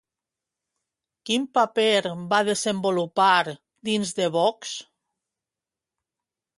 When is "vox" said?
4.41-4.77